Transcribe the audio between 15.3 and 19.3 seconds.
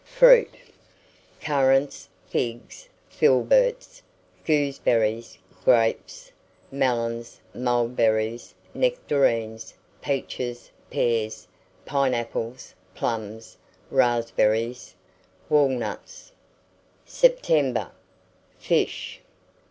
walnuts. SEPTEMBER. FISH.